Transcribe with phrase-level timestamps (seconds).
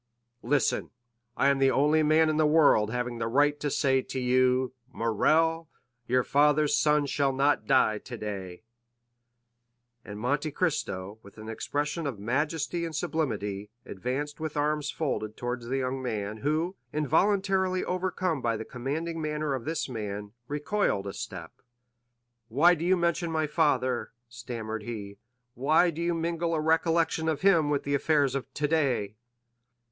[0.41, 0.89] "Listen;
[1.37, 4.73] I am the only man in the world having the right to say to you,
[4.91, 5.69] 'Morrel,
[6.07, 8.63] your father's son shall not die today;'"
[10.03, 15.61] and Monte Cristo, with an expression of majesty and sublimity, advanced with arms folded toward
[15.61, 21.13] the young man, who, involuntarily overcome by the commanding manner of this man, recoiled a
[21.13, 21.61] step.
[22.47, 25.19] "Why do you mention my father?" stammered he;
[25.53, 29.15] "why do you mingle a recollection of him with the affairs of today?"